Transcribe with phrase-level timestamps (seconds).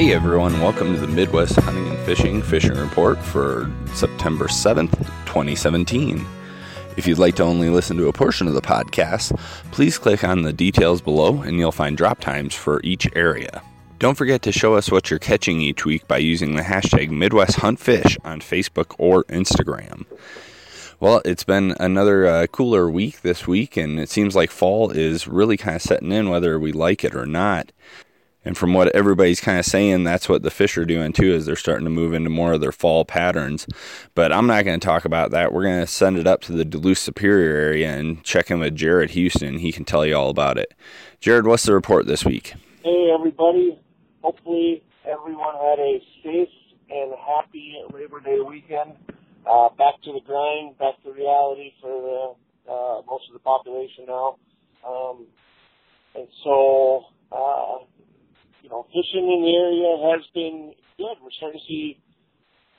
[0.00, 4.96] Hey everyone, welcome to the Midwest Hunting and Fishing Fishing Report for September 7th,
[5.26, 6.24] 2017.
[6.96, 9.38] If you'd like to only listen to a portion of the podcast,
[9.72, 13.60] please click on the details below and you'll find drop times for each area.
[13.98, 17.56] Don't forget to show us what you're catching each week by using the hashtag Midwest
[17.56, 20.06] Hunt Fish on Facebook or Instagram.
[20.98, 25.28] Well, it's been another uh, cooler week this week, and it seems like fall is
[25.28, 27.70] really kind of setting in, whether we like it or not.
[28.44, 31.44] And from what everybody's kind of saying, that's what the fish are doing too, is
[31.44, 33.66] they're starting to move into more of their fall patterns.
[34.14, 35.52] But I'm not going to talk about that.
[35.52, 38.74] We're going to send it up to the Duluth Superior area and check in with
[38.74, 39.58] Jared Houston.
[39.58, 40.72] He can tell you all about it.
[41.20, 42.54] Jared, what's the report this week?
[42.82, 43.78] Hey, everybody.
[44.22, 46.48] Hopefully, everyone had a safe
[46.88, 48.92] and happy Labor Day weekend
[49.46, 51.90] uh, back to the grind, back to reality for
[52.66, 54.36] the, uh, most of the population now.
[54.86, 55.26] Um,
[56.14, 57.78] and so, uh,
[58.62, 61.16] you know, fishing in the area has been good.
[61.22, 61.98] We're starting to see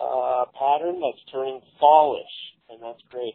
[0.00, 2.36] uh, a pattern that's turning fallish,
[2.70, 3.34] and that's great.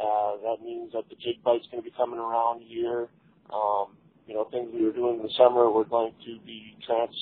[0.00, 3.08] Uh, that means that the jig bite's going to be coming around here.
[3.52, 7.14] Um, you know, things we were doing in the summer, we're going to be trans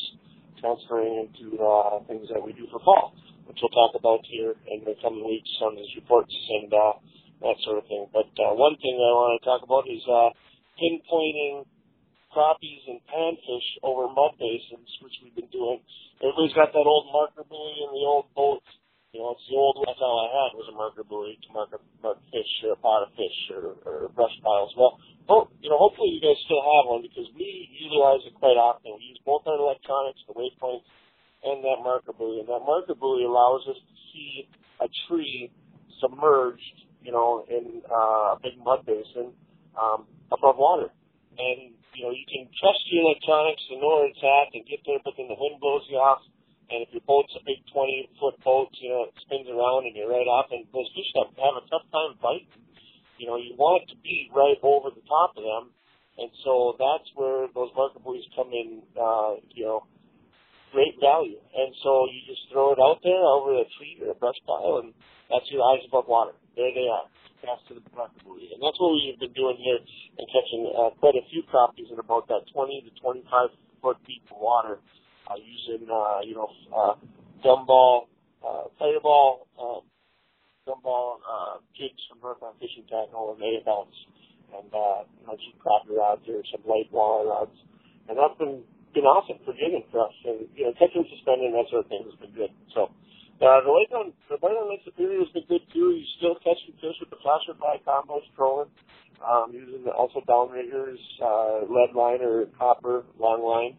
[0.60, 3.14] transferring into uh, things that we do for fall
[3.50, 6.94] which we'll talk about here in the coming weeks on these reports and uh,
[7.42, 8.06] that sort of thing.
[8.14, 10.30] But uh, one thing I want to talk about is uh,
[10.78, 11.66] pinpointing
[12.30, 15.82] crappies and panfish over mud basins, which we've been doing.
[16.22, 18.62] Everybody's got that old marker buoy in the old boat.
[19.12, 21.74] You know, it's the old, that's all I had was a marker buoy to mark
[21.74, 24.70] a, mark fish or a pot of fish or, or brush piles.
[24.78, 28.54] Well, hope, you know, hopefully you guys still have one because we utilize it quite
[28.54, 28.94] often.
[28.94, 30.86] We use both our electronics, the waypoints,
[31.42, 32.38] and that marker buoy.
[32.38, 34.46] And that marker buoy allows us to see
[34.78, 35.50] a tree
[35.98, 39.34] submerged, you know, in uh, a big mud basin
[39.74, 40.94] um, above water.
[41.40, 44.84] And, you know, you can trust your electronics to know where it's at and get
[44.84, 46.20] there, but then the wind blows you off.
[46.68, 49.96] And if your boat's a big 20 foot boat, you know, it spins around and
[49.96, 50.52] you're right off.
[50.52, 52.52] And those fish have, have a tough time biting.
[53.18, 55.74] You know, you want it to be right over the top of them.
[56.20, 59.88] And so that's where those marker buoys come in, uh, you know,
[60.72, 61.38] great value.
[61.54, 64.82] And so you just throw it out there over a tree or a brush pile,
[64.82, 64.94] and
[65.30, 66.32] that's your eyes above water.
[66.56, 67.06] There they are,
[67.42, 68.52] cast to the buoy.
[68.52, 71.98] And that's what we've been doing here and catching uh, quite a few crappies in
[71.98, 73.50] about that 20 to 25
[73.82, 74.78] foot deep water
[75.28, 76.94] uh, using, uh, you know, uh,
[77.44, 78.08] gumball,
[78.44, 79.80] uh, fireball, uh,
[80.68, 83.96] gumball uh, jigs from Northland Fishing Tackle and eight ounce.
[84.50, 87.54] And, uh, you know, some crappie rods or some light wire rods.
[88.08, 90.16] And that's been been awesome for jigging for us.
[90.26, 92.50] And, you know, catching suspended and that sort of thing has been good.
[92.74, 92.90] So,
[93.40, 95.96] uh, the lake on, the bite on Lake Superior has been good too.
[95.96, 98.68] You still catching fish with the flasher fly combos trolling,
[99.24, 103.78] um, using the, also downriggers, uh, lead line or copper long line,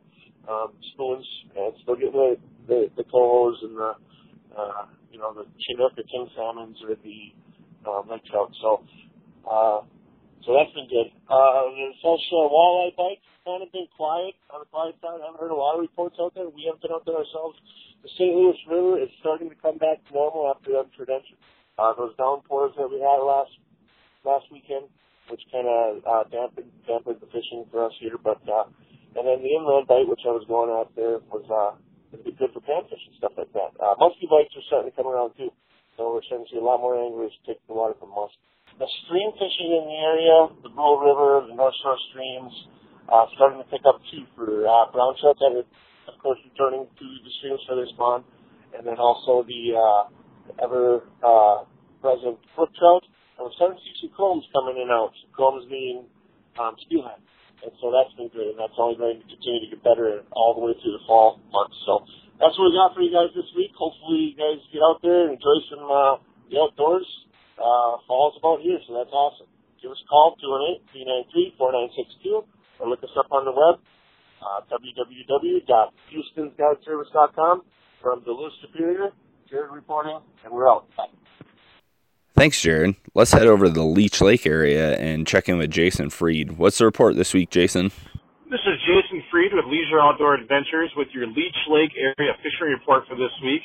[0.50, 2.36] um, spoons, and still getting the,
[2.68, 3.94] the, the cohos and the,
[4.58, 8.52] uh, you know, the chinook, the king salmons or the, um, lake trout.
[8.62, 8.84] So,
[9.50, 9.82] uh,
[10.46, 11.14] so that's been good.
[11.30, 15.22] Uh, the South Shore walleye bite kind of been quiet on the quiet side.
[15.22, 16.50] I haven't heard a lot of reports out there.
[16.50, 17.62] We haven't been out there ourselves.
[18.02, 18.34] The St.
[18.34, 21.38] Louis River is starting to come back to normal after the intervention.
[21.78, 23.54] Uh, those downpours that we had last
[24.26, 24.90] last weekend,
[25.30, 28.18] which kind of uh, dampened dampened the fishing for us here.
[28.18, 28.66] But uh,
[29.14, 31.78] and then the inland bite, which I was going out there, was uh,
[32.14, 33.78] it'd be good for panfish and stuff like that.
[33.78, 35.54] Uh, muskie bites are starting to come around too,
[35.98, 38.42] so we're starting to see a lot more anglers take the water from muskie
[38.82, 42.50] the stream fishing in the area, the Brule River, the North Shore streams,
[43.06, 45.70] uh, starting to pick up too for uh, brown trout that are,
[46.10, 48.26] of course, returning to the streams for their spawn,
[48.74, 51.70] and then also the uh, ever uh,
[52.02, 53.06] present foot trout.
[53.38, 55.14] And we're starting to see some combs coming in and out.
[55.38, 56.10] Combs being
[56.58, 57.22] um, steelhead.
[57.62, 60.58] And so that's been good, and that's only going to continue to get better all
[60.58, 61.78] the way through the fall months.
[61.86, 62.02] So
[62.42, 63.78] that's what we got for you guys this week.
[63.78, 66.18] Hopefully, you guys get out there and enjoy some uh,
[66.50, 67.06] the outdoors
[67.62, 69.48] uh, fall's about here, so that's awesome.
[69.82, 70.36] Give us a call,
[71.58, 72.44] 218-393-4962,
[72.80, 73.80] or look us up on the web,
[74.42, 77.62] uh, www.houstonsguideservice.com.
[78.02, 79.12] From Duluth Superior,
[79.48, 80.88] Jared reporting, and we're out.
[80.98, 81.06] Bye.
[82.34, 82.96] Thanks, Jared.
[83.14, 86.58] Let's head over to the Leech Lake area and check in with Jason Freed.
[86.58, 87.92] What's the report this week, Jason?
[88.50, 93.06] This is Jason Freed with Leisure Outdoor Adventures with your Leech Lake area fishing report
[93.08, 93.62] for this week.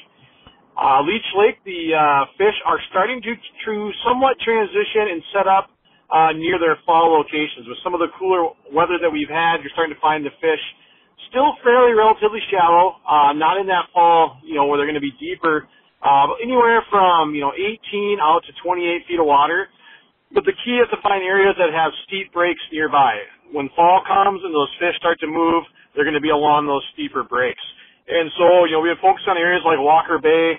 [0.77, 3.73] Uh, Leech Lake, the uh, fish are starting to, to
[4.05, 5.73] somewhat transition and set up
[6.13, 7.65] uh, near their fall locations.
[7.65, 10.61] With some of the cooler weather that we've had, you're starting to find the fish
[11.33, 15.05] still fairly relatively shallow, uh, not in that fall, you know, where they're going to
[15.05, 15.65] be deeper,
[16.05, 19.73] uh, anywhere from, you know, 18 out to 28 feet of water.
[20.37, 23.17] But the key is to find areas that have steep breaks nearby.
[23.49, 25.65] When fall comes and those fish start to move,
[25.95, 27.63] they're going to be along those steeper breaks.
[28.09, 30.59] And so, you know, we have focused on areas like Walker Bay,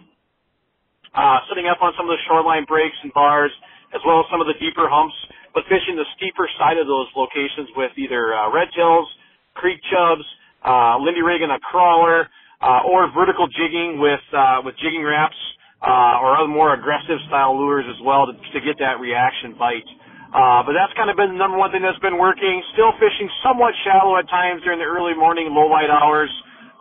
[1.16, 3.52] uh, setting up on some of the shoreline breaks and bars,
[3.96, 5.16] as well as some of the deeper humps,
[5.56, 9.08] but fishing the steeper side of those locations with either uh, red tails,
[9.56, 10.26] creek chubs,
[10.68, 12.28] uh, Lindy rig and a crawler,
[12.62, 15.38] uh, or vertical jigging with uh, with jigging Raps
[15.82, 19.86] uh, or other more aggressive style lures as well to, to get that reaction bite.
[20.34, 22.62] Uh, but that's kind of been the number one thing that's been working.
[22.74, 26.30] Still fishing somewhat shallow at times during the early morning, low light hours.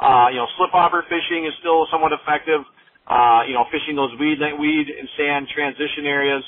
[0.00, 2.62] Uh, you know, slip bobber fishing is still somewhat effective.
[3.06, 6.44] Uh, you know, fishing those weed, weed and sand transition areas.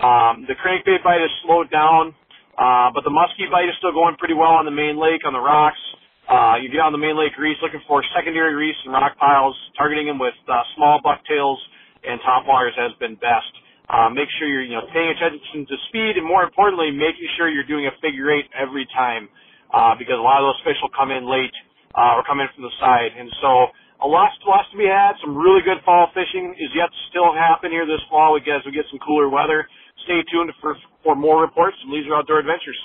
[0.00, 2.14] Um, the crankbait bite has slowed down,
[2.58, 5.32] uh, but the muskie bite is still going pretty well on the main lake on
[5.32, 5.80] the rocks.
[6.28, 9.56] Uh, you get on the main lake reefs looking for secondary reefs and rock piles,
[9.76, 11.60] targeting them with uh, small bucktails
[12.04, 13.50] and topwaters has been best.
[13.90, 17.48] Uh, make sure you're, you know, paying attention to speed and more importantly, making sure
[17.48, 19.28] you're doing a figure eight every time,
[19.74, 21.52] uh, because a lot of those fish will come in late,
[21.94, 23.14] uh, or come in from the side.
[23.16, 23.72] And so,
[24.02, 25.14] a lot, lots to be had.
[25.22, 28.72] Some really good fall fishing is yet to still happen here this fall as we
[28.72, 29.68] get some cooler weather.
[30.04, 32.78] Stay tuned for, for more reports from Leisure Outdoor Adventures.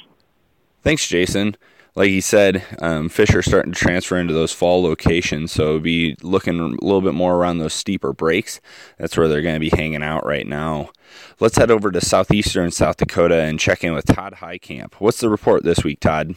[0.83, 1.57] Thanks, Jason
[1.97, 5.51] like he said, um, fish are starting to transfer into those fall locations.
[5.51, 8.61] So be looking a little bit more around those steeper breaks.
[8.99, 10.91] That's where they're going to be hanging out right now.
[11.39, 14.93] Let's head over to southeastern South Dakota and check in with Todd Heitkamp.
[14.99, 16.35] What's the report this week, Todd?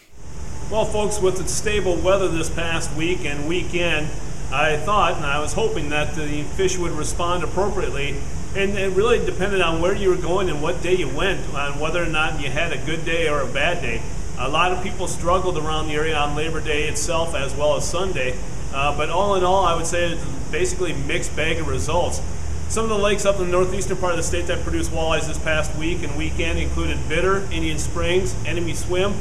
[0.70, 4.06] Well, folks, with the stable weather this past week and weekend,
[4.52, 8.14] I thought and I was hoping that the fish would respond appropriately.
[8.54, 11.80] And it really depended on where you were going and what day you went, on
[11.80, 14.00] whether or not you had a good day or a bad day.
[14.38, 17.84] A lot of people struggled around the area on Labor Day itself as well as
[17.84, 18.38] Sunday.
[18.72, 22.22] Uh, but all in all, I would say it's basically mixed bag of results.
[22.68, 25.26] Some of the lakes up in the northeastern part of the state that produced walleyes
[25.26, 29.14] this past week and weekend included Bitter, Indian Springs, Enemy Swim,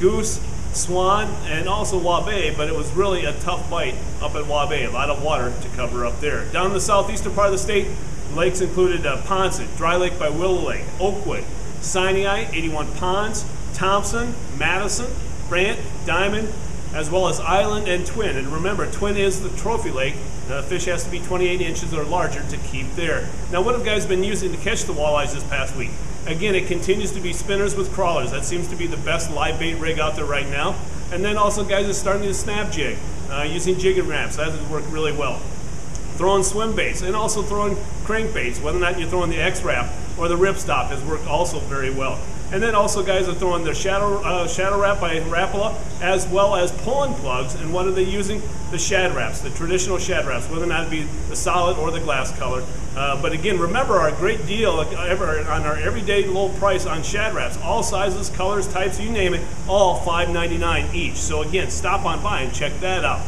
[0.00, 0.40] Goose,
[0.76, 4.86] Swan, and also Waubay, but it was really a tough bite up at Waubay.
[4.86, 6.44] A lot of water to cover up there.
[6.46, 7.88] Down in the southeastern part of the state,
[8.34, 11.44] lakes included uh, Poinsett, Dry Lake by Willow Lake, Oakwood,
[11.80, 13.44] Sinai, 81 Ponds,
[13.74, 15.10] Thompson, Madison,
[15.48, 16.52] Brant, Diamond,
[16.94, 18.36] as well as Island and Twin.
[18.36, 20.14] And remember, Twin is the trophy lake.
[20.48, 23.28] The fish has to be 28 inches or larger to keep there.
[23.50, 25.90] Now, what have guys been using to catch the walleyes this past week?
[26.26, 28.30] Again, it continues to be spinners with crawlers.
[28.30, 30.74] That seems to be the best live bait rig out there right now.
[31.12, 32.96] And then also guys are starting to snap jig
[33.30, 34.36] uh, using jigging Raps.
[34.36, 35.38] That has worked really well.
[36.16, 40.28] Throwing swim baits and also throwing crankbaits, whether or not you're throwing the X-Rap or
[40.28, 42.18] the ripstop has worked also very well.
[42.52, 46.54] And then also guys are throwing their shadow uh, shadow Rap by Rapala as well
[46.54, 47.54] as pulling plugs.
[47.54, 48.40] And what are they using?
[48.70, 51.90] The Shad Raps, the traditional Shad Raps, whether or not it be the solid or
[51.90, 52.64] the glass color.
[52.96, 57.56] Uh, but again, remember our great deal on our everyday low price on Shad Raps.
[57.58, 61.16] All sizes, colors, types, you name it, all $5.99 each.
[61.16, 63.24] So again, stop on by and check that out.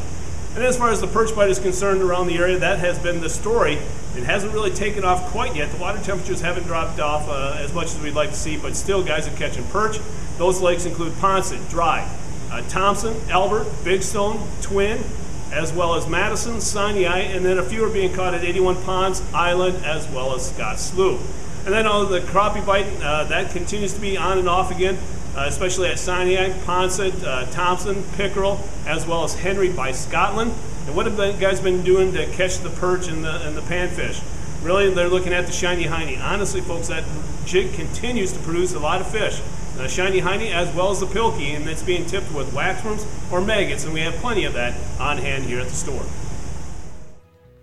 [0.54, 3.20] And as far as the perch bite is concerned around the area, that has been
[3.20, 3.74] the story.
[4.16, 5.70] It hasn't really taken off quite yet.
[5.70, 8.74] The water temperatures haven't dropped off uh, as much as we'd like to see, but
[8.74, 9.98] still, guys are catching perch.
[10.38, 12.08] Those lakes include Poinsett, Dry,
[12.50, 15.04] uh, Thompson, Albert, Big Stone, Twin,
[15.52, 19.22] as well as Madison, Sinai, and then a few are being caught at 81 Ponds,
[19.32, 21.20] Island, as well as Scott Slough.
[21.64, 24.98] And then oh, the crappie bite, uh, that continues to be on and off again
[25.36, 30.52] uh, especially at Sinai, Poinsett, uh, Thompson, Pickerel, as well as Henry by Scotland.
[30.86, 33.60] And what have the guys been doing to catch the perch and the, and the
[33.60, 34.22] panfish?
[34.62, 36.20] Really, they're looking at the shiny hiney.
[36.20, 37.04] Honestly, folks, that
[37.44, 39.40] jig continues to produce a lot of fish.
[39.78, 43.40] Uh, shiny hiney as well as the pilkey, and it's being tipped with waxworms or
[43.40, 46.04] maggots, and we have plenty of that on hand here at the store.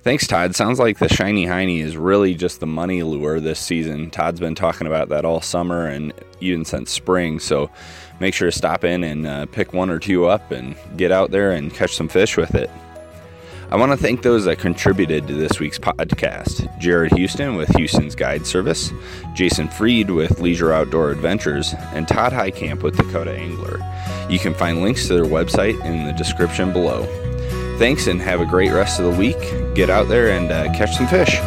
[0.04, 0.54] Thanks, Todd.
[0.54, 4.12] Sounds like the shiny hiney is really just the money lure this season.
[4.12, 7.40] Todd's been talking about that all summer and even since spring.
[7.40, 7.70] So
[8.20, 11.32] make sure to stop in and uh, pick one or two up and get out
[11.32, 12.70] there and catch some fish with it.
[13.72, 18.16] I want to thank those that contributed to this week's podcast Jared Houston with Houston's
[18.16, 18.92] Guide Service,
[19.34, 23.80] Jason Freed with Leisure Outdoor Adventures, and Todd Heitkamp with Dakota Angler.
[24.30, 27.04] You can find links to their website in the description below.
[27.80, 29.40] Thanks and have a great rest of the week.
[29.76, 31.40] Get out there and uh, catch some fish.